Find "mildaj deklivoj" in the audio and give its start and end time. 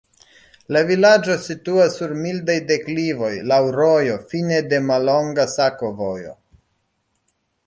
2.21-3.31